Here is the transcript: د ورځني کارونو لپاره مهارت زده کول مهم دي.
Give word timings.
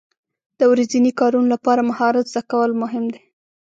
د 0.59 0.61
ورځني 0.71 1.11
کارونو 1.19 1.47
لپاره 1.53 1.87
مهارت 1.89 2.25
زده 2.31 2.43
کول 2.51 2.71
مهم 2.81 3.05
دي. 3.13 3.21